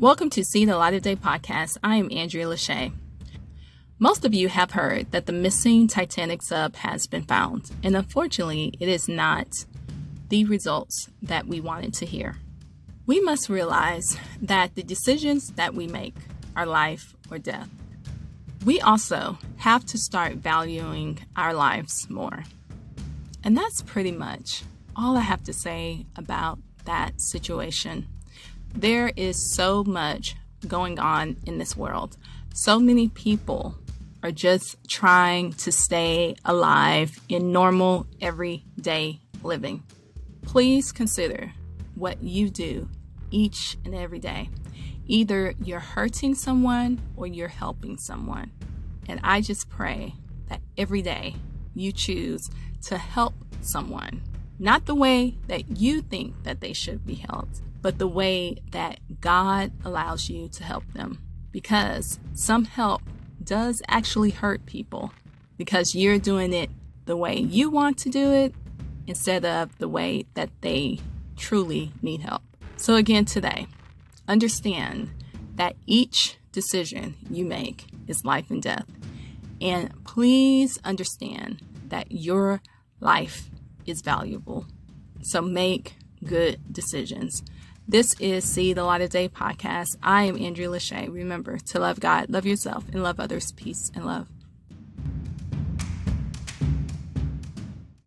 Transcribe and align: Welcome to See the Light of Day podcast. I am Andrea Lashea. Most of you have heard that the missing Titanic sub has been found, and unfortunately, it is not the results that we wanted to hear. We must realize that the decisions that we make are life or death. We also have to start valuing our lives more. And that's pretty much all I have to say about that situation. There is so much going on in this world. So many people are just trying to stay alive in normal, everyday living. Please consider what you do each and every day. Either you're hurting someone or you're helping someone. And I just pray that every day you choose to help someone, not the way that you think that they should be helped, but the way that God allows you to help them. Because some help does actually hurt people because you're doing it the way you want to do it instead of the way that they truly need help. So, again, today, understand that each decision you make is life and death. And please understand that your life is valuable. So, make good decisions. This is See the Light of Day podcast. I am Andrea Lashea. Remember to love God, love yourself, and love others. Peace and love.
Welcome 0.00 0.30
to 0.30 0.44
See 0.44 0.64
the 0.64 0.76
Light 0.76 0.94
of 0.94 1.02
Day 1.02 1.16
podcast. 1.16 1.76
I 1.82 1.96
am 1.96 2.08
Andrea 2.12 2.46
Lashea. 2.46 2.92
Most 3.98 4.24
of 4.24 4.32
you 4.32 4.46
have 4.46 4.70
heard 4.70 5.10
that 5.10 5.26
the 5.26 5.32
missing 5.32 5.88
Titanic 5.88 6.40
sub 6.40 6.76
has 6.76 7.08
been 7.08 7.24
found, 7.24 7.72
and 7.82 7.96
unfortunately, 7.96 8.74
it 8.78 8.88
is 8.88 9.08
not 9.08 9.48
the 10.28 10.44
results 10.44 11.10
that 11.20 11.48
we 11.48 11.60
wanted 11.60 11.94
to 11.94 12.06
hear. 12.06 12.36
We 13.06 13.18
must 13.18 13.48
realize 13.48 14.16
that 14.40 14.76
the 14.76 14.84
decisions 14.84 15.48
that 15.54 15.74
we 15.74 15.88
make 15.88 16.14
are 16.54 16.64
life 16.64 17.16
or 17.28 17.38
death. 17.38 17.68
We 18.64 18.80
also 18.80 19.36
have 19.56 19.84
to 19.86 19.98
start 19.98 20.34
valuing 20.34 21.18
our 21.34 21.52
lives 21.52 22.08
more. 22.08 22.44
And 23.42 23.56
that's 23.56 23.82
pretty 23.82 24.12
much 24.12 24.62
all 24.94 25.16
I 25.16 25.22
have 25.22 25.42
to 25.42 25.52
say 25.52 26.06
about 26.14 26.60
that 26.84 27.20
situation. 27.20 28.06
There 28.74 29.12
is 29.16 29.36
so 29.36 29.82
much 29.84 30.36
going 30.66 30.98
on 30.98 31.36
in 31.46 31.58
this 31.58 31.76
world. 31.76 32.16
So 32.54 32.78
many 32.78 33.08
people 33.08 33.76
are 34.22 34.32
just 34.32 34.76
trying 34.88 35.52
to 35.54 35.72
stay 35.72 36.36
alive 36.44 37.20
in 37.28 37.52
normal, 37.52 38.06
everyday 38.20 39.20
living. 39.42 39.82
Please 40.42 40.92
consider 40.92 41.52
what 41.94 42.22
you 42.22 42.50
do 42.50 42.88
each 43.30 43.76
and 43.84 43.94
every 43.94 44.18
day. 44.18 44.50
Either 45.06 45.54
you're 45.62 45.80
hurting 45.80 46.34
someone 46.34 47.00
or 47.16 47.26
you're 47.26 47.48
helping 47.48 47.96
someone. 47.96 48.50
And 49.08 49.20
I 49.22 49.40
just 49.40 49.70
pray 49.70 50.14
that 50.48 50.60
every 50.76 51.02
day 51.02 51.36
you 51.74 51.92
choose 51.92 52.50
to 52.86 52.98
help 52.98 53.34
someone, 53.60 54.22
not 54.58 54.86
the 54.86 54.94
way 54.94 55.38
that 55.46 55.78
you 55.78 56.02
think 56.02 56.42
that 56.44 56.60
they 56.60 56.72
should 56.72 57.06
be 57.06 57.14
helped, 57.14 57.60
but 57.80 57.98
the 57.98 58.08
way 58.08 58.56
that 58.72 58.98
God 59.20 59.72
allows 59.84 60.28
you 60.28 60.48
to 60.48 60.64
help 60.64 60.84
them. 60.92 61.18
Because 61.52 62.18
some 62.34 62.64
help 62.64 63.02
does 63.42 63.82
actually 63.88 64.30
hurt 64.30 64.66
people 64.66 65.12
because 65.56 65.94
you're 65.94 66.18
doing 66.18 66.52
it 66.52 66.70
the 67.04 67.16
way 67.16 67.36
you 67.38 67.70
want 67.70 67.98
to 67.98 68.10
do 68.10 68.32
it 68.32 68.54
instead 69.06 69.44
of 69.44 69.76
the 69.78 69.88
way 69.88 70.26
that 70.34 70.50
they 70.60 70.98
truly 71.36 71.92
need 72.02 72.20
help. 72.20 72.42
So, 72.76 72.94
again, 72.96 73.24
today, 73.24 73.66
understand 74.28 75.10
that 75.54 75.74
each 75.86 76.36
decision 76.52 77.14
you 77.30 77.44
make 77.44 77.86
is 78.06 78.24
life 78.24 78.50
and 78.50 78.62
death. 78.62 78.86
And 79.60 79.92
please 80.04 80.78
understand 80.84 81.62
that 81.88 82.12
your 82.12 82.60
life 83.00 83.48
is 83.88 84.02
valuable. 84.02 84.66
So, 85.22 85.40
make 85.40 85.96
good 86.24 86.60
decisions. 86.72 87.42
This 87.86 88.14
is 88.20 88.44
See 88.44 88.72
the 88.72 88.84
Light 88.84 89.00
of 89.00 89.10
Day 89.10 89.28
podcast. 89.28 89.96
I 90.02 90.24
am 90.24 90.36
Andrea 90.36 90.68
Lashea. 90.68 91.12
Remember 91.12 91.58
to 91.58 91.78
love 91.80 92.00
God, 92.00 92.28
love 92.28 92.44
yourself, 92.44 92.84
and 92.92 93.02
love 93.02 93.18
others. 93.18 93.52
Peace 93.52 93.90
and 93.94 94.04
love. 94.04 94.28